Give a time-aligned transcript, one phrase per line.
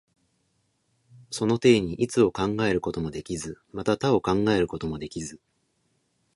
[1.29, 5.39] その底に一を考えることもできず、また多を考えることもできず、